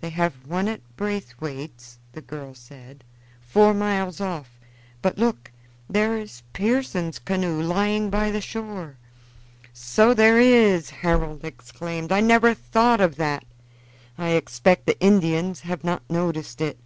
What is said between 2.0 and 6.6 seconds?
the girl said, "four miles off; but look, there is